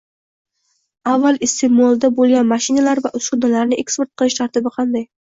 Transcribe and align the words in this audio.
Avval 1.09 1.35
iste’molda 1.47 2.09
bo’lgan 2.19 2.49
mashinalar 2.51 3.01
va 3.07 3.11
uskunalarni 3.19 3.77
eksport 3.83 4.11
qilish 4.23 4.39
tartibi 4.41 4.73
qanday? 4.79 5.05